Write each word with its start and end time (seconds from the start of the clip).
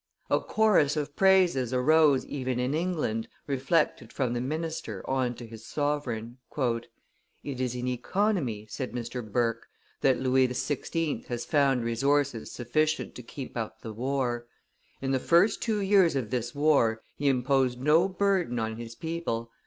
A 0.31 0.39
chorus 0.39 0.97
of 0.97 1.15
praises 1.15 1.71
arose 1.75 2.25
even 2.25 2.59
in 2.59 2.73
England, 2.73 3.27
reflected 3.45 4.11
from 4.11 4.33
the 4.33 4.41
minister 4.41 5.07
on 5.07 5.35
to 5.35 5.45
his 5.45 5.63
sovereign. 5.63 6.39
"It 6.57 7.61
is 7.61 7.75
in 7.75 7.87
economy," 7.87 8.65
said 8.67 8.93
Mr. 8.93 9.21
Burke, 9.23 9.67
"that 10.01 10.19
Louis 10.19 10.47
XVI. 10.47 11.25
has 11.27 11.45
found 11.45 11.83
resources 11.83 12.51
sufficient 12.51 13.13
to 13.13 13.21
keep 13.21 13.55
up 13.55 13.81
the 13.81 13.93
war. 13.93 14.47
In 15.03 15.11
the 15.11 15.19
first 15.19 15.61
two 15.61 15.81
years 15.81 16.15
of 16.15 16.31
this 16.31 16.55
war, 16.55 17.03
he 17.17 17.27
imposed 17.27 17.79
no 17.79 18.09
burden 18.09 18.57
on 18.57 18.77
his 18.77 18.95
people. 18.95 19.51